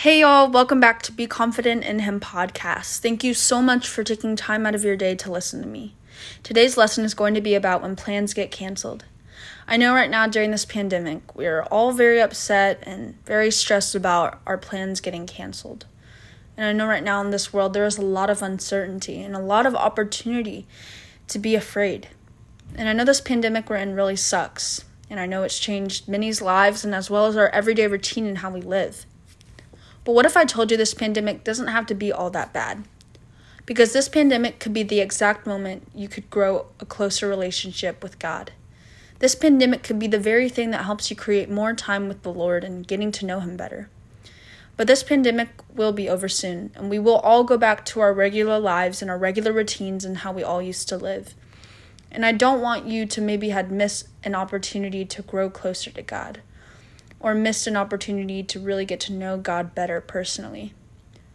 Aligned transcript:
Hey, 0.00 0.20
y'all, 0.20 0.50
welcome 0.50 0.78
back 0.78 1.00
to 1.02 1.12
Be 1.12 1.26
Confident 1.26 1.82
in 1.82 2.00
Him 2.00 2.20
podcast. 2.20 2.98
Thank 2.98 3.24
you 3.24 3.32
so 3.32 3.62
much 3.62 3.88
for 3.88 4.04
taking 4.04 4.36
time 4.36 4.66
out 4.66 4.74
of 4.74 4.84
your 4.84 4.94
day 4.94 5.14
to 5.14 5.32
listen 5.32 5.62
to 5.62 5.66
me. 5.66 5.94
Today's 6.42 6.76
lesson 6.76 7.02
is 7.06 7.14
going 7.14 7.32
to 7.32 7.40
be 7.40 7.54
about 7.54 7.80
when 7.80 7.96
plans 7.96 8.34
get 8.34 8.50
canceled. 8.50 9.06
I 9.66 9.78
know 9.78 9.94
right 9.94 10.10
now 10.10 10.26
during 10.26 10.50
this 10.50 10.66
pandemic, 10.66 11.34
we 11.34 11.46
are 11.46 11.64
all 11.70 11.92
very 11.92 12.20
upset 12.20 12.78
and 12.82 13.16
very 13.24 13.50
stressed 13.50 13.94
about 13.94 14.38
our 14.46 14.58
plans 14.58 15.00
getting 15.00 15.26
canceled. 15.26 15.86
And 16.58 16.66
I 16.66 16.74
know 16.74 16.86
right 16.86 17.02
now 17.02 17.22
in 17.22 17.30
this 17.30 17.54
world, 17.54 17.72
there 17.72 17.86
is 17.86 17.96
a 17.96 18.02
lot 18.02 18.28
of 18.28 18.42
uncertainty 18.42 19.22
and 19.22 19.34
a 19.34 19.40
lot 19.40 19.64
of 19.64 19.74
opportunity 19.74 20.66
to 21.28 21.38
be 21.38 21.54
afraid. 21.54 22.08
And 22.74 22.90
I 22.90 22.92
know 22.92 23.06
this 23.06 23.22
pandemic 23.22 23.70
we're 23.70 23.76
in 23.76 23.94
really 23.94 24.16
sucks. 24.16 24.84
And 25.08 25.18
I 25.18 25.24
know 25.24 25.42
it's 25.42 25.58
changed 25.58 26.06
many's 26.06 26.42
lives 26.42 26.84
and 26.84 26.94
as 26.94 27.08
well 27.08 27.24
as 27.24 27.36
our 27.38 27.48
everyday 27.48 27.86
routine 27.86 28.26
and 28.26 28.38
how 28.38 28.50
we 28.50 28.60
live. 28.60 29.06
But 30.06 30.12
what 30.12 30.24
if 30.24 30.36
I 30.36 30.44
told 30.44 30.70
you 30.70 30.76
this 30.76 30.94
pandemic 30.94 31.42
doesn't 31.42 31.66
have 31.66 31.84
to 31.86 31.94
be 31.94 32.12
all 32.12 32.30
that 32.30 32.52
bad? 32.52 32.84
Because 33.66 33.92
this 33.92 34.08
pandemic 34.08 34.60
could 34.60 34.72
be 34.72 34.84
the 34.84 35.00
exact 35.00 35.48
moment 35.48 35.88
you 35.96 36.06
could 36.06 36.30
grow 36.30 36.66
a 36.78 36.86
closer 36.86 37.28
relationship 37.28 38.04
with 38.04 38.20
God. 38.20 38.52
This 39.18 39.34
pandemic 39.34 39.82
could 39.82 39.98
be 39.98 40.06
the 40.06 40.20
very 40.20 40.48
thing 40.48 40.70
that 40.70 40.84
helps 40.84 41.10
you 41.10 41.16
create 41.16 41.50
more 41.50 41.74
time 41.74 42.06
with 42.06 42.22
the 42.22 42.32
Lord 42.32 42.62
and 42.62 42.86
getting 42.86 43.10
to 43.10 43.26
know 43.26 43.40
Him 43.40 43.56
better. 43.56 43.88
But 44.76 44.86
this 44.86 45.02
pandemic 45.02 45.48
will 45.74 45.92
be 45.92 46.08
over 46.08 46.28
soon, 46.28 46.70
and 46.76 46.88
we 46.88 47.00
will 47.00 47.16
all 47.16 47.42
go 47.42 47.58
back 47.58 47.84
to 47.86 47.98
our 47.98 48.12
regular 48.12 48.60
lives 48.60 49.02
and 49.02 49.10
our 49.10 49.18
regular 49.18 49.52
routines 49.52 50.04
and 50.04 50.18
how 50.18 50.30
we 50.30 50.44
all 50.44 50.62
used 50.62 50.88
to 50.90 50.96
live. 50.96 51.34
And 52.12 52.24
I 52.24 52.30
don't 52.30 52.60
want 52.60 52.86
you 52.86 53.06
to 53.06 53.20
maybe 53.20 53.48
had 53.48 53.72
missed 53.72 54.06
an 54.22 54.36
opportunity 54.36 55.04
to 55.04 55.22
grow 55.22 55.50
closer 55.50 55.90
to 55.90 56.02
God 56.02 56.42
or 57.26 57.34
missed 57.34 57.66
an 57.66 57.76
opportunity 57.76 58.40
to 58.40 58.60
really 58.60 58.84
get 58.84 59.00
to 59.00 59.12
know 59.12 59.36
God 59.36 59.74
better 59.74 60.00
personally. 60.00 60.72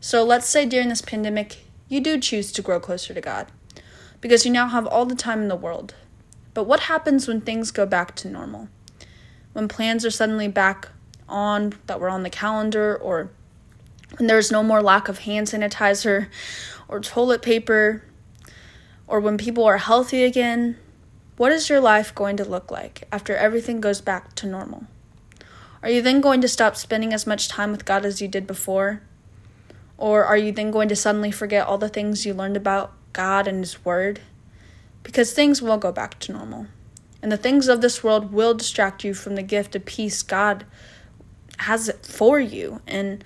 So 0.00 0.24
let's 0.24 0.48
say 0.48 0.66
during 0.66 0.88
this 0.88 1.00
pandemic, 1.00 1.58
you 1.88 2.00
do 2.00 2.18
choose 2.18 2.50
to 2.50 2.60
grow 2.60 2.80
closer 2.80 3.14
to 3.14 3.20
God 3.20 3.46
because 4.20 4.44
you 4.44 4.50
now 4.50 4.66
have 4.66 4.84
all 4.84 5.06
the 5.06 5.14
time 5.14 5.42
in 5.42 5.46
the 5.46 5.54
world. 5.54 5.94
But 6.54 6.64
what 6.64 6.80
happens 6.80 7.28
when 7.28 7.40
things 7.40 7.70
go 7.70 7.86
back 7.86 8.16
to 8.16 8.28
normal? 8.28 8.68
When 9.52 9.68
plans 9.68 10.04
are 10.04 10.10
suddenly 10.10 10.48
back 10.48 10.88
on 11.28 11.74
that 11.86 12.00
were 12.00 12.08
on 12.08 12.24
the 12.24 12.30
calendar, 12.30 12.96
or 12.96 13.30
when 14.16 14.26
there's 14.26 14.50
no 14.50 14.64
more 14.64 14.82
lack 14.82 15.08
of 15.08 15.20
hand 15.20 15.46
sanitizer 15.46 16.26
or 16.88 16.98
toilet 16.98 17.42
paper, 17.42 18.02
or 19.06 19.20
when 19.20 19.38
people 19.38 19.62
are 19.62 19.78
healthy 19.78 20.24
again? 20.24 20.78
What 21.36 21.52
is 21.52 21.70
your 21.70 21.80
life 21.80 22.12
going 22.12 22.36
to 22.38 22.44
look 22.44 22.72
like 22.72 23.06
after 23.12 23.36
everything 23.36 23.80
goes 23.80 24.00
back 24.00 24.34
to 24.34 24.48
normal? 24.48 24.88
Are 25.82 25.90
you 25.90 26.02
then 26.02 26.20
going 26.20 26.40
to 26.40 26.48
stop 26.48 26.76
spending 26.76 27.12
as 27.12 27.26
much 27.26 27.48
time 27.48 27.70
with 27.70 27.84
God 27.84 28.04
as 28.04 28.20
you 28.20 28.28
did 28.28 28.46
before? 28.46 29.02
Or 29.98 30.24
are 30.24 30.36
you 30.36 30.52
then 30.52 30.70
going 30.70 30.88
to 30.88 30.96
suddenly 30.96 31.30
forget 31.30 31.66
all 31.66 31.78
the 31.78 31.88
things 31.88 32.26
you 32.26 32.34
learned 32.34 32.56
about 32.56 32.92
God 33.12 33.46
and 33.46 33.60
His 33.60 33.84
Word? 33.84 34.20
Because 35.02 35.32
things 35.32 35.62
will 35.62 35.78
go 35.78 35.92
back 35.92 36.18
to 36.20 36.32
normal. 36.32 36.66
And 37.22 37.32
the 37.32 37.36
things 37.36 37.68
of 37.68 37.80
this 37.80 38.04
world 38.04 38.32
will 38.32 38.54
distract 38.54 39.04
you 39.04 39.14
from 39.14 39.36
the 39.36 39.42
gift 39.42 39.74
of 39.74 39.84
peace 39.84 40.22
God 40.22 40.64
has 41.58 41.90
for 42.02 42.38
you. 42.38 42.80
And 42.86 43.24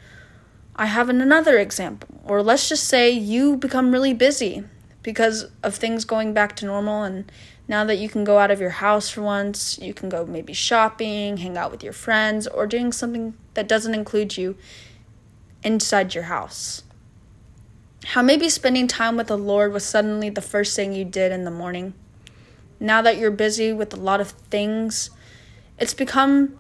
I 0.77 0.87
have 0.87 1.09
another 1.09 1.59
example. 1.59 2.21
Or 2.25 2.43
let's 2.43 2.69
just 2.69 2.85
say 2.85 3.11
you 3.11 3.57
become 3.57 3.93
really 3.93 4.15
busy 4.15 4.65
because 5.03 5.47
of 5.63 5.75
things 5.75 6.05
going 6.05 6.35
back 6.35 6.57
to 6.57 6.67
normal 6.67 7.03
and 7.03 7.31
now 7.71 7.85
that 7.85 7.99
you 7.99 8.09
can 8.09 8.25
go 8.25 8.39
out 8.39 8.51
of 8.51 8.61
your 8.61 8.71
house 8.71 9.11
for 9.11 9.23
once, 9.23 9.79
you 9.79 9.95
can 9.95 10.09
go 10.09 10.27
maybe 10.27 10.53
shopping, 10.53 11.37
hang 11.37 11.57
out 11.57 11.71
with 11.71 11.85
your 11.85 11.93
friends, 11.93 12.49
or 12.49 12.67
doing 12.67 12.91
something 12.91 13.35
that 13.55 13.69
doesn't 13.69 13.95
include 13.95 14.37
you 14.37 14.57
inside 15.63 16.13
your 16.13 16.25
house. 16.25 16.83
How 18.07 18.23
maybe 18.23 18.49
spending 18.49 18.89
time 18.89 19.17
with 19.17 19.29
the 19.29 19.39
Lord 19.39 19.73
was 19.73 19.85
suddenly 19.85 20.31
the 20.31 20.41
first 20.41 20.75
thing 20.75 20.93
you 20.93 21.05
did 21.05 21.31
in 21.31 21.45
the 21.45 21.51
morning. 21.53 21.95
Now 22.81 23.03
that 23.03 23.19
you're 23.19 23.31
busy 23.31 23.73
with 23.73 23.95
a 23.95 24.01
lot 24.01 24.21
of 24.21 24.31
things, 24.31 25.11
it's 25.79 25.95
become 25.95 26.59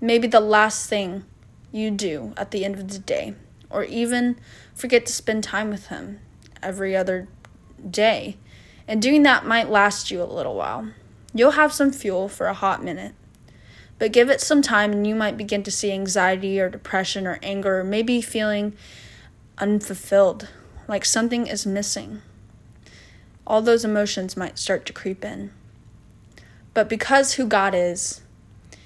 maybe 0.00 0.26
the 0.26 0.40
last 0.40 0.88
thing 0.90 1.24
you 1.70 1.92
do 1.92 2.32
at 2.36 2.50
the 2.50 2.64
end 2.64 2.74
of 2.74 2.88
the 2.88 2.98
day, 2.98 3.34
or 3.70 3.84
even 3.84 4.40
forget 4.74 5.06
to 5.06 5.12
spend 5.12 5.44
time 5.44 5.70
with 5.70 5.86
Him 5.86 6.18
every 6.62 6.96
other 6.96 7.28
day 7.90 8.36
and 8.88 9.02
doing 9.02 9.22
that 9.24 9.44
might 9.44 9.68
last 9.68 10.10
you 10.10 10.22
a 10.22 10.24
little 10.24 10.54
while. 10.54 10.88
You'll 11.34 11.52
have 11.52 11.74
some 11.74 11.92
fuel 11.92 12.26
for 12.28 12.46
a 12.46 12.54
hot 12.54 12.82
minute. 12.82 13.14
But 13.98 14.12
give 14.12 14.30
it 14.30 14.40
some 14.40 14.62
time 14.62 14.92
and 14.92 15.06
you 15.06 15.14
might 15.14 15.36
begin 15.36 15.62
to 15.64 15.70
see 15.70 15.92
anxiety 15.92 16.58
or 16.58 16.70
depression 16.70 17.26
or 17.26 17.38
anger 17.42 17.80
or 17.80 17.84
maybe 17.84 18.22
feeling 18.22 18.72
unfulfilled, 19.58 20.48
like 20.86 21.04
something 21.04 21.46
is 21.46 21.66
missing. 21.66 22.22
All 23.46 23.60
those 23.60 23.84
emotions 23.84 24.36
might 24.36 24.58
start 24.58 24.86
to 24.86 24.92
creep 24.92 25.24
in. 25.24 25.50
But 26.72 26.88
because 26.88 27.34
who 27.34 27.46
God 27.46 27.74
is, 27.74 28.22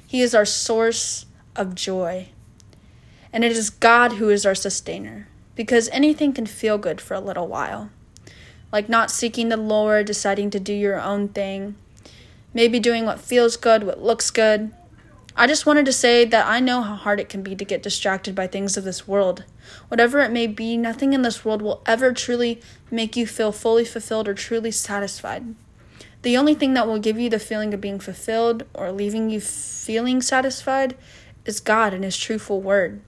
He 0.07 0.21
is 0.21 0.35
our 0.35 0.47
source 0.47 1.27
of 1.55 1.75
joy. 1.75 2.31
And 3.33 3.45
it 3.45 3.53
is 3.53 3.71
God 3.71 4.15
who 4.15 4.31
is 4.31 4.45
our 4.45 4.55
sustainer, 4.55 5.29
because 5.55 5.89
anything 5.91 6.33
can 6.33 6.47
feel 6.47 6.79
good 6.79 7.01
for 7.01 7.15
a 7.15 7.21
little 7.21 7.47
while 7.47 7.91
like 8.73 8.89
not 8.89 9.11
seeking 9.11 9.51
the 9.51 9.57
Lord, 9.57 10.07
deciding 10.07 10.51
to 10.51 10.61
do 10.61 10.73
your 10.73 11.01
own 11.01 11.29
thing, 11.29 11.77
maybe 12.55 12.81
doing 12.81 13.05
what 13.05 13.21
feels 13.21 13.57
good, 13.57 13.85
what 13.85 14.03
looks 14.03 14.31
good. 14.31 14.73
I 15.37 15.47
just 15.47 15.65
wanted 15.65 15.87
to 15.87 15.93
say 15.93 16.25
that 16.25 16.47
I 16.47 16.61
know 16.61 16.83
how 16.83 16.95
hard 16.95 17.21
it 17.21 17.29
can 17.29 17.43
be 17.43 17.55
to 17.55 17.65
get 17.65 17.83
distracted 17.83 18.35
by 18.35 18.47
things 18.47 18.77
of 18.77 18.85
this 18.85 19.07
world. 19.09 19.45
Whatever 19.89 20.21
it 20.21 20.31
may 20.31 20.47
be, 20.47 20.77
nothing 20.77 21.13
in 21.13 21.23
this 21.23 21.45
world 21.45 21.63
will 21.63 21.83
ever 21.87 22.13
truly 22.13 22.61
make 22.91 23.17
you 23.17 23.27
feel 23.27 23.53
fully 23.53 23.85
fulfilled 23.85 24.29
or 24.29 24.35
truly 24.35 24.71
satisfied. 24.71 25.55
The 26.23 26.37
only 26.37 26.55
thing 26.55 26.75
that 26.75 26.87
will 26.87 26.99
give 26.99 27.19
you 27.19 27.31
the 27.31 27.39
feeling 27.39 27.73
of 27.73 27.81
being 27.81 27.99
fulfilled 27.99 28.65
or 28.75 28.93
leaving 28.93 29.31
you 29.31 29.41
feeling 29.41 30.21
satisfied 30.23 30.97
is 31.45 31.61
God 31.61 31.95
and 31.95 32.05
His 32.05 32.17
truthful 32.17 32.61
word. 32.61 33.01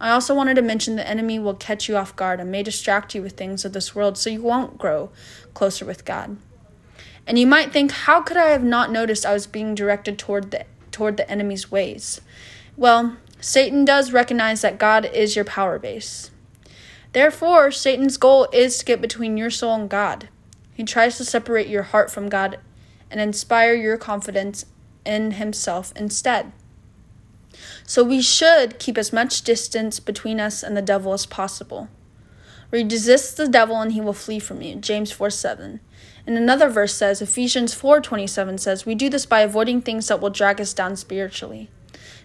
I 0.00 0.10
also 0.10 0.34
wanted 0.34 0.54
to 0.54 0.62
mention 0.62 0.96
the 0.96 1.08
enemy 1.08 1.38
will 1.38 1.54
catch 1.54 1.88
you 1.88 1.96
off 1.96 2.14
guard 2.14 2.40
and 2.40 2.50
may 2.50 2.62
distract 2.62 3.14
you 3.14 3.22
with 3.22 3.36
things 3.36 3.64
of 3.64 3.72
this 3.72 3.94
world 3.94 4.16
so 4.16 4.30
you 4.30 4.42
won't 4.42 4.78
grow 4.78 5.10
closer 5.54 5.84
with 5.84 6.04
God. 6.04 6.36
And 7.26 7.38
you 7.38 7.46
might 7.46 7.72
think, 7.72 7.90
how 7.90 8.22
could 8.22 8.36
I 8.36 8.48
have 8.48 8.64
not 8.64 8.92
noticed 8.92 9.26
I 9.26 9.34
was 9.34 9.46
being 9.46 9.74
directed 9.74 10.18
toward 10.18 10.50
the 10.50 10.64
toward 10.90 11.16
the 11.16 11.30
enemy's 11.30 11.70
ways? 11.70 12.20
Well, 12.76 13.16
Satan 13.40 13.84
does 13.84 14.12
recognize 14.12 14.62
that 14.62 14.78
God 14.78 15.04
is 15.04 15.36
your 15.36 15.44
power 15.44 15.78
base. 15.78 16.30
Therefore, 17.12 17.70
Satan's 17.70 18.16
goal 18.16 18.48
is 18.52 18.78
to 18.78 18.84
get 18.84 19.00
between 19.00 19.36
your 19.36 19.50
soul 19.50 19.74
and 19.74 19.88
God. 19.88 20.28
He 20.74 20.84
tries 20.84 21.16
to 21.18 21.24
separate 21.24 21.68
your 21.68 21.84
heart 21.84 22.10
from 22.10 22.28
God 22.28 22.58
and 23.10 23.20
inspire 23.20 23.74
your 23.74 23.96
confidence 23.96 24.66
in 25.04 25.32
himself 25.32 25.92
instead. 25.96 26.52
So 27.88 28.04
we 28.04 28.20
should 28.20 28.78
keep 28.78 28.98
as 28.98 29.14
much 29.14 29.40
distance 29.40 29.98
between 29.98 30.40
us 30.40 30.62
and 30.62 30.76
the 30.76 30.82
devil 30.82 31.14
as 31.14 31.24
possible. 31.24 31.88
Resist 32.70 33.38
the 33.38 33.48
devil 33.48 33.80
and 33.80 33.92
he 33.92 34.00
will 34.02 34.12
flee 34.12 34.38
from 34.38 34.60
you. 34.60 34.76
James 34.76 35.10
4 35.10 35.30
7. 35.30 35.80
And 36.26 36.36
another 36.36 36.68
verse 36.68 36.92
says, 36.92 37.22
Ephesians 37.22 37.72
4 37.72 38.02
27 38.02 38.58
says, 38.58 38.84
We 38.84 38.94
do 38.94 39.08
this 39.08 39.24
by 39.24 39.40
avoiding 39.40 39.80
things 39.80 40.08
that 40.08 40.20
will 40.20 40.28
drag 40.28 40.60
us 40.60 40.74
down 40.74 40.96
spiritually. 40.96 41.70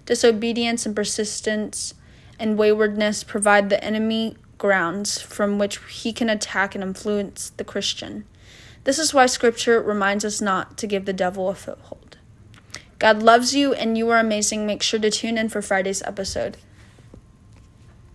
Disobedience 0.06 0.85
and 0.85 0.94
persistence 0.94 1.94
and 2.38 2.57
waywardness 2.57 3.24
provide 3.24 3.69
the 3.69 3.81
enemy 3.81 4.35
grounds 4.57 5.22
from 5.22 5.59
which 5.59 5.80
he 5.90 6.12
can 6.12 6.30
attack 6.30 6.75
and 6.75 6.84
influence 6.84 7.51
the 7.51 7.63
Christian. 7.63 8.25
This 8.84 9.00
is 9.00 9.13
why 9.13 9.28
Scripture 9.28 9.81
reminds 9.81 10.25
us 10.25 10.41
not 10.41 10.78
to 10.80 10.88
give 10.88 11.06
the 11.06 11.13
devil 11.13 11.47
a 11.47 11.56
foothold. 11.56 12.02
God 13.03 13.21
loves 13.21 13.53
you 13.53 13.73
and 13.73 13.97
you 13.97 14.09
are 14.11 14.17
amazing. 14.17 14.65
Make 14.65 14.81
sure 14.81 14.97
to 15.01 15.11
tune 15.11 15.37
in 15.37 15.49
for 15.49 15.61
Friday's 15.61 16.01
episode. 16.03 16.55